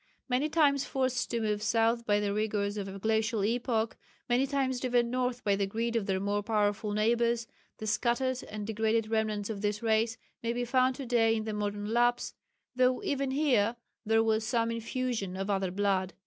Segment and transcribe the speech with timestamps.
[0.27, 4.79] Many times forced to move south by the rigours of a glacial epoch, many times
[4.79, 7.45] driven north by the greed of their more powerful neighbours,
[7.77, 11.53] the scattered and degraded remnants of this race may be found to day in the
[11.53, 12.33] modern Lapps,
[12.75, 16.13] though even here there was some infusion of other blood.